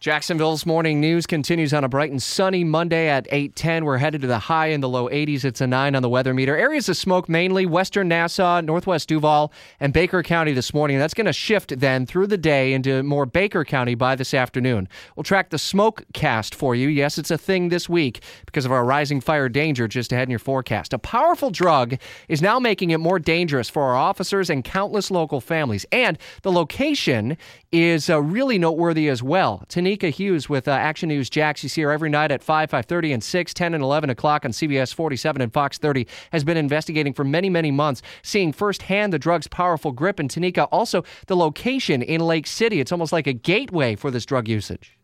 Jacksonville's 0.00 0.64
morning 0.64 0.98
news 0.98 1.26
continues 1.26 1.74
on 1.74 1.84
a 1.84 1.88
bright 1.88 2.10
and 2.10 2.22
sunny 2.22 2.64
Monday 2.64 3.10
at 3.10 3.28
8:10. 3.30 3.84
We're 3.84 3.98
headed 3.98 4.22
to 4.22 4.26
the 4.26 4.38
high 4.38 4.68
in 4.68 4.80
the 4.80 4.88
low 4.88 5.10
80s. 5.10 5.44
It's 5.44 5.60
a 5.60 5.66
9 5.66 5.94
on 5.94 6.00
the 6.00 6.08
weather 6.08 6.32
meter. 6.32 6.56
Areas 6.56 6.88
of 6.88 6.96
smoke 6.96 7.28
mainly 7.28 7.66
western 7.66 8.08
Nassau, 8.08 8.62
northwest 8.62 9.10
Duval, 9.10 9.52
and 9.78 9.92
Baker 9.92 10.22
County 10.22 10.54
this 10.54 10.72
morning. 10.72 10.98
That's 10.98 11.12
going 11.12 11.26
to 11.26 11.34
shift 11.34 11.80
then 11.80 12.06
through 12.06 12.28
the 12.28 12.38
day 12.38 12.72
into 12.72 13.02
more 13.02 13.26
Baker 13.26 13.62
County 13.62 13.94
by 13.94 14.16
this 14.16 14.32
afternoon. 14.32 14.88
We'll 15.16 15.24
track 15.24 15.50
the 15.50 15.58
smoke 15.58 16.04
cast 16.14 16.54
for 16.54 16.74
you. 16.74 16.88
Yes, 16.88 17.18
it's 17.18 17.30
a 17.30 17.36
thing 17.36 17.68
this 17.68 17.86
week 17.86 18.22
because 18.46 18.64
of 18.64 18.72
our 18.72 18.86
rising 18.86 19.20
fire 19.20 19.50
danger 19.50 19.86
just 19.86 20.12
ahead 20.12 20.28
in 20.28 20.30
your 20.30 20.38
forecast. 20.38 20.94
A 20.94 20.98
powerful 20.98 21.50
drug 21.50 21.98
is 22.26 22.40
now 22.40 22.58
making 22.58 22.88
it 22.88 23.00
more 23.00 23.18
dangerous 23.18 23.68
for 23.68 23.82
our 23.82 23.96
officers 23.96 24.48
and 24.48 24.64
countless 24.64 25.10
local 25.10 25.42
families. 25.42 25.84
And 25.92 26.16
the 26.40 26.50
location 26.50 27.36
is 27.70 28.08
uh, 28.08 28.22
really 28.22 28.58
noteworthy 28.58 29.06
as 29.06 29.22
well. 29.22 29.66
Tenikka 29.90 30.10
Hughes 30.10 30.48
with 30.48 30.68
uh, 30.68 30.72
Action 30.72 31.08
News 31.08 31.28
Jax. 31.28 31.62
You 31.62 31.68
see 31.68 31.82
her 31.82 31.90
every 31.90 32.10
night 32.10 32.30
at 32.30 32.42
5, 32.42 32.70
5.30, 32.70 33.14
and 33.14 33.24
6, 33.24 33.54
10, 33.54 33.74
and 33.74 33.82
11 33.82 34.10
o'clock 34.10 34.44
on 34.44 34.52
CBS 34.52 34.94
47 34.94 35.42
and 35.42 35.52
Fox 35.52 35.78
30. 35.78 36.06
Has 36.32 36.44
been 36.44 36.56
investigating 36.56 37.12
for 37.12 37.24
many, 37.24 37.50
many 37.50 37.70
months, 37.70 38.02
seeing 38.22 38.52
firsthand 38.52 39.12
the 39.12 39.18
drug's 39.18 39.48
powerful 39.48 39.92
grip. 39.92 40.18
And 40.18 40.30
Tanika, 40.30 40.68
also 40.70 41.04
the 41.26 41.36
location 41.36 42.02
in 42.02 42.20
Lake 42.20 42.46
City. 42.46 42.80
It's 42.80 42.92
almost 42.92 43.12
like 43.12 43.26
a 43.26 43.32
gateway 43.32 43.96
for 43.96 44.10
this 44.10 44.24
drug 44.24 44.48
usage. 44.48 44.96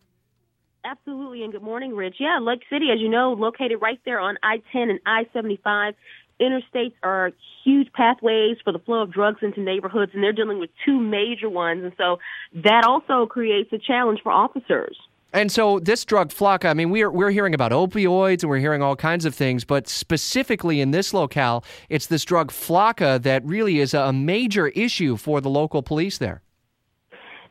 Absolutely, 0.85 1.43
and 1.43 1.51
good 1.51 1.63
morning, 1.63 1.93
Rich. 1.93 2.15
Yeah, 2.19 2.39
Lake 2.41 2.61
City, 2.69 2.87
as 2.93 3.01
you 3.01 3.09
know, 3.09 3.33
located 3.33 3.81
right 3.81 3.99
there 4.05 4.21
on 4.21 4.37
I 4.41 4.61
10 4.71 4.89
and 4.89 4.99
I 5.05 5.27
75 5.33 5.95
interstates 6.41 6.93
are 7.03 7.31
huge 7.63 7.91
pathways 7.93 8.57
for 8.63 8.71
the 8.71 8.79
flow 8.79 9.01
of 9.01 9.11
drugs 9.11 9.39
into 9.41 9.61
neighborhoods, 9.61 10.11
and 10.13 10.23
they're 10.23 10.33
dealing 10.33 10.59
with 10.59 10.69
two 10.85 10.99
major 10.99 11.49
ones. 11.49 11.83
And 11.83 11.93
so 11.97 12.19
that 12.63 12.85
also 12.85 13.25
creates 13.25 13.71
a 13.73 13.77
challenge 13.77 14.21
for 14.23 14.31
officers. 14.31 14.97
And 15.33 15.51
so 15.51 15.79
this 15.79 16.05
drug 16.05 16.29
Flakka, 16.29 16.69
I 16.69 16.73
mean, 16.73 16.89
we're 16.89 17.11
we're 17.11 17.31
hearing 17.31 17.53
about 17.53 17.71
opioids 17.71 18.43
and 18.43 18.49
we're 18.49 18.59
hearing 18.59 18.81
all 18.81 18.95
kinds 18.95 19.25
of 19.25 19.35
things, 19.35 19.65
but 19.65 19.87
specifically 19.87 20.79
in 20.79 20.91
this 20.91 21.13
locale, 21.13 21.65
it's 21.89 22.07
this 22.07 22.23
drug 22.23 22.51
Flakka 22.51 23.21
that 23.21 23.43
really 23.45 23.79
is 23.79 23.93
a 23.93 24.13
major 24.13 24.69
issue 24.69 25.17
for 25.17 25.41
the 25.41 25.49
local 25.49 25.83
police 25.83 26.17
there. 26.17 26.41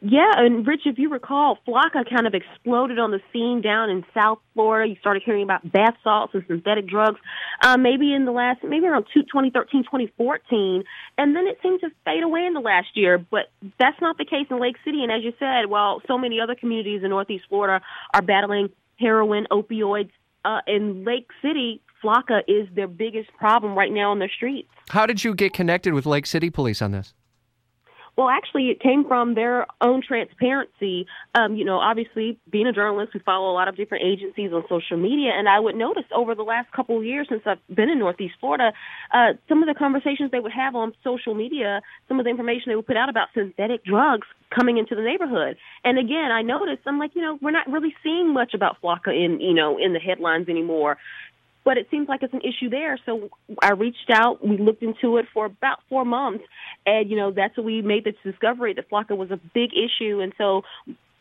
Yeah, 0.00 0.30
and 0.36 0.66
Rich, 0.66 0.82
if 0.84 0.98
you 0.98 1.08
recall, 1.08 1.58
Flakka 1.66 2.08
kind 2.08 2.26
of 2.26 2.34
exploded 2.34 2.98
on 2.98 3.10
the 3.10 3.20
scene 3.32 3.62
down 3.62 3.90
in 3.90 4.04
South 4.14 4.38
Florida. 4.54 4.88
You 4.88 4.96
started 5.00 5.22
hearing 5.24 5.42
about 5.42 5.70
bath 5.70 5.94
salts 6.04 6.34
and 6.34 6.44
synthetic 6.46 6.86
drugs, 6.86 7.18
uh, 7.62 7.76
maybe 7.76 8.12
in 8.12 8.24
the 8.24 8.32
last, 8.32 8.62
maybe 8.62 8.86
around 8.86 9.06
2013, 9.14 9.84
2014, 9.84 10.84
and 11.18 11.36
then 11.36 11.46
it 11.46 11.58
seemed 11.62 11.80
to 11.80 11.90
fade 12.04 12.22
away 12.22 12.44
in 12.44 12.52
the 12.52 12.60
last 12.60 12.88
year. 12.94 13.18
But 13.18 13.50
that's 13.78 14.00
not 14.00 14.18
the 14.18 14.24
case 14.24 14.46
in 14.50 14.60
Lake 14.60 14.76
City. 14.84 15.02
And 15.02 15.10
as 15.10 15.22
you 15.22 15.32
said, 15.38 15.66
while 15.66 16.02
so 16.06 16.18
many 16.18 16.40
other 16.40 16.54
communities 16.54 17.02
in 17.02 17.10
Northeast 17.10 17.44
Florida 17.48 17.84
are 18.12 18.22
battling 18.22 18.70
heroin, 18.98 19.46
opioids, 19.50 20.10
uh, 20.44 20.60
in 20.66 21.04
Lake 21.04 21.28
City, 21.42 21.80
Flakka 22.02 22.42
is 22.46 22.68
their 22.74 22.86
biggest 22.86 23.32
problem 23.36 23.76
right 23.76 23.92
now 23.92 24.10
on 24.10 24.18
their 24.18 24.30
streets. 24.30 24.68
How 24.90 25.06
did 25.06 25.24
you 25.24 25.34
get 25.34 25.52
connected 25.52 25.92
with 25.92 26.06
Lake 26.06 26.26
City 26.26 26.50
Police 26.50 26.80
on 26.80 26.92
this? 26.92 27.14
Well, 28.16 28.30
actually, 28.30 28.70
it 28.70 28.80
came 28.80 29.04
from 29.06 29.34
their 29.34 29.66
own 29.82 30.00
transparency. 30.00 31.06
Um, 31.34 31.54
you 31.54 31.66
know, 31.66 31.76
obviously, 31.76 32.38
being 32.50 32.66
a 32.66 32.72
journalist, 32.72 33.12
we 33.12 33.20
follow 33.20 33.50
a 33.50 33.54
lot 33.54 33.68
of 33.68 33.76
different 33.76 34.04
agencies 34.04 34.52
on 34.54 34.64
social 34.70 34.96
media, 34.96 35.32
and 35.36 35.46
I 35.46 35.60
would 35.60 35.76
notice 35.76 36.04
over 36.14 36.34
the 36.34 36.42
last 36.42 36.72
couple 36.72 36.96
of 36.96 37.04
years 37.04 37.26
since 37.28 37.42
I've 37.44 37.58
been 37.68 37.90
in 37.90 37.98
Northeast 37.98 38.34
Florida, 38.40 38.72
uh, 39.12 39.34
some 39.50 39.62
of 39.62 39.68
the 39.68 39.74
conversations 39.74 40.30
they 40.30 40.40
would 40.40 40.52
have 40.52 40.74
on 40.74 40.94
social 41.04 41.34
media, 41.34 41.82
some 42.08 42.18
of 42.18 42.24
the 42.24 42.30
information 42.30 42.64
they 42.68 42.76
would 42.76 42.86
put 42.86 42.96
out 42.96 43.10
about 43.10 43.28
synthetic 43.34 43.84
drugs 43.84 44.26
coming 44.48 44.78
into 44.78 44.94
the 44.94 45.02
neighborhood. 45.02 45.58
And 45.84 45.98
again, 45.98 46.30
I 46.32 46.40
noticed 46.40 46.82
I'm 46.86 46.98
like, 46.98 47.10
you 47.14 47.20
know, 47.20 47.38
we're 47.42 47.50
not 47.50 47.70
really 47.70 47.94
seeing 48.02 48.32
much 48.32 48.54
about 48.54 48.80
Flakka 48.80 49.08
in, 49.08 49.40
you 49.40 49.52
know, 49.52 49.78
in 49.78 49.92
the 49.92 49.98
headlines 49.98 50.48
anymore 50.48 50.96
but 51.66 51.76
it 51.76 51.88
seems 51.90 52.08
like 52.08 52.22
it's 52.22 52.32
an 52.32 52.42
issue 52.42 52.70
there. 52.70 52.96
So 53.04 53.28
I 53.60 53.72
reached 53.72 54.08
out. 54.10 54.38
We 54.46 54.56
looked 54.56 54.84
into 54.84 55.16
it 55.16 55.26
for 55.34 55.46
about 55.46 55.80
four 55.88 56.04
months, 56.04 56.44
and 56.86 57.10
you 57.10 57.16
know 57.16 57.32
that's 57.32 57.56
when 57.56 57.66
we 57.66 57.82
made 57.82 58.04
the 58.04 58.14
discovery 58.24 58.72
that 58.74 58.88
Flakka 58.88 59.16
was 59.16 59.32
a 59.32 59.40
big 59.52 59.70
issue. 59.74 60.20
And 60.20 60.32
so 60.38 60.62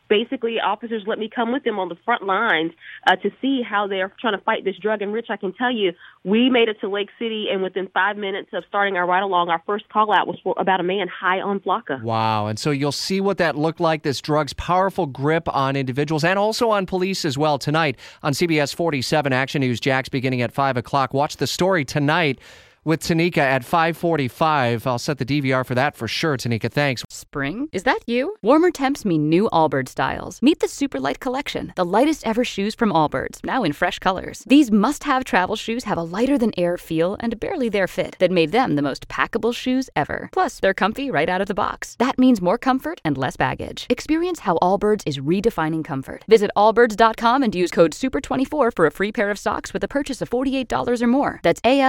basically 0.08 0.60
officers 0.60 1.02
let 1.06 1.18
me 1.18 1.30
come 1.32 1.52
with 1.52 1.64
them 1.64 1.78
on 1.78 1.88
the 1.88 1.96
front 2.04 2.24
lines 2.24 2.72
uh, 3.06 3.16
to 3.16 3.30
see 3.40 3.62
how 3.62 3.86
they're 3.86 4.12
trying 4.20 4.36
to 4.36 4.44
fight 4.44 4.64
this 4.64 4.76
drug. 4.76 5.02
And 5.02 5.12
Rich, 5.12 5.26
I 5.30 5.36
can 5.36 5.52
tell 5.52 5.72
you, 5.72 5.92
we 6.24 6.50
made 6.50 6.68
it 6.68 6.78
to 6.80 6.88
Lake 6.88 7.08
City, 7.18 7.46
and 7.52 7.62
within 7.62 7.88
five 7.94 8.16
minutes 8.16 8.50
of 8.52 8.64
starting 8.68 8.96
our 8.96 9.06
ride 9.06 9.22
along, 9.22 9.48
our 9.48 9.62
first 9.66 9.88
call 9.88 10.12
out 10.12 10.26
was 10.26 10.38
for 10.42 10.54
about 10.58 10.80
a 10.80 10.82
man 10.82 11.08
high 11.08 11.40
on 11.40 11.60
Flakka. 11.60 12.02
Wow! 12.02 12.46
And 12.46 12.58
so 12.58 12.70
you'll 12.70 12.92
see 12.92 13.20
what 13.20 13.38
that 13.38 13.56
looked 13.56 13.80
like. 13.80 14.02
This 14.02 14.20
drug's 14.20 14.52
powerful 14.52 15.06
grip 15.06 15.48
on 15.54 15.76
individuals 15.76 16.24
and 16.24 16.38
also 16.38 16.70
on 16.70 16.86
police 16.86 17.24
as 17.24 17.38
well 17.38 17.58
tonight 17.58 17.96
on 18.22 18.32
CBS 18.32 18.74
47 18.74 19.32
Action 19.32 19.60
News. 19.60 19.80
Jax 19.80 20.08
beginning 20.08 20.42
at 20.42 20.52
five 20.52 20.76
o'clock. 20.76 21.14
Watch 21.14 21.36
the 21.36 21.46
story 21.46 21.84
tonight 21.84 22.40
with 22.86 23.02
Tenikka 23.02 23.38
at 23.38 23.64
545. 23.64 24.86
I'll 24.86 24.98
set 24.98 25.18
the 25.18 25.26
DVR 25.26 25.66
for 25.66 25.74
that 25.74 25.96
for 25.96 26.06
sure, 26.06 26.36
Tenikka. 26.36 26.70
Thanks. 26.70 27.02
Spring? 27.10 27.68
Is 27.72 27.82
that 27.82 27.98
you? 28.06 28.36
Warmer 28.42 28.70
temps 28.70 29.04
mean 29.04 29.28
new 29.28 29.50
Allbirds 29.52 29.88
styles. 29.88 30.40
Meet 30.40 30.60
the 30.60 30.68
Superlight 30.68 31.18
Collection, 31.18 31.72
the 31.74 31.84
lightest 31.84 32.24
ever 32.26 32.44
shoes 32.44 32.74
from 32.74 32.90
Allbirds, 32.92 33.44
now 33.44 33.64
in 33.64 33.72
fresh 33.72 33.98
colors. 33.98 34.44
These 34.46 34.70
must-have 34.70 35.24
travel 35.24 35.56
shoes 35.56 35.84
have 35.84 35.98
a 35.98 36.02
lighter-than-air 36.02 36.78
feel 36.78 37.16
and 37.18 37.38
barely 37.40 37.68
there 37.68 37.88
fit 37.88 38.16
that 38.20 38.30
made 38.30 38.52
them 38.52 38.76
the 38.76 38.82
most 38.82 39.08
packable 39.08 39.54
shoes 39.54 39.90
ever. 39.96 40.28
Plus, 40.32 40.60
they're 40.60 40.72
comfy 40.72 41.10
right 41.10 41.28
out 41.28 41.40
of 41.40 41.48
the 41.48 41.54
box. 41.54 41.96
That 41.98 42.18
means 42.18 42.40
more 42.40 42.58
comfort 42.58 43.00
and 43.04 43.18
less 43.18 43.36
baggage. 43.36 43.86
Experience 43.90 44.40
how 44.40 44.58
Allbirds 44.62 45.02
is 45.04 45.18
redefining 45.18 45.84
comfort. 45.84 46.24
Visit 46.28 46.52
allbirds.com 46.56 47.42
and 47.42 47.54
use 47.54 47.72
code 47.72 47.90
SUPER24 47.90 48.70
for 48.76 48.86
a 48.86 48.92
free 48.92 49.10
pair 49.10 49.30
of 49.30 49.38
socks 49.40 49.72
with 49.72 49.82
a 49.82 49.88
purchase 49.88 50.22
of 50.22 50.30
$48 50.30 51.02
or 51.02 51.06
more. 51.08 51.40
That's 51.42 51.60
A 51.64 51.80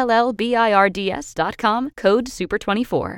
L 0.88 0.90
L 0.90 0.94
B 0.94 1.10
I 1.10 1.12
R 1.12 1.22
rds.com, 1.22 1.92
code 1.96 2.28
SUPER24. 2.28 3.16